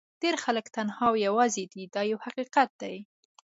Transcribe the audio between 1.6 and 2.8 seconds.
دي دا یو حقیقت